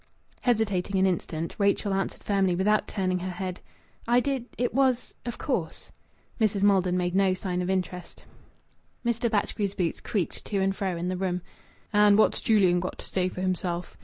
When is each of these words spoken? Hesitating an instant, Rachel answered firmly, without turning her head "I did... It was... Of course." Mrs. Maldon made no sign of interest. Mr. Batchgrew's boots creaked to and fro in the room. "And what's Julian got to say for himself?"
Hesitating 0.41 0.97
an 0.97 1.05
instant, 1.05 1.53
Rachel 1.59 1.93
answered 1.93 2.23
firmly, 2.23 2.55
without 2.55 2.87
turning 2.87 3.19
her 3.19 3.29
head 3.29 3.59
"I 4.07 4.19
did... 4.19 4.47
It 4.57 4.73
was... 4.73 5.13
Of 5.27 5.37
course." 5.37 5.91
Mrs. 6.39 6.63
Maldon 6.63 6.97
made 6.97 7.13
no 7.13 7.35
sign 7.35 7.61
of 7.61 7.69
interest. 7.69 8.25
Mr. 9.05 9.29
Batchgrew's 9.29 9.75
boots 9.75 10.01
creaked 10.01 10.43
to 10.45 10.59
and 10.59 10.75
fro 10.75 10.97
in 10.97 11.09
the 11.09 11.17
room. 11.17 11.43
"And 11.93 12.17
what's 12.17 12.41
Julian 12.41 12.79
got 12.79 12.97
to 12.97 13.05
say 13.05 13.29
for 13.29 13.41
himself?" 13.41 13.95